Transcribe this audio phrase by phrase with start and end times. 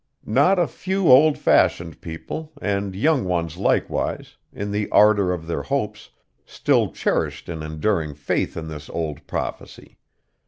[0.25, 5.61] Not a few old fashioned people, and young ones likewise, in the ardor of their
[5.61, 6.09] hopes,
[6.43, 9.99] still cherished an enduring faith in this old prophecy.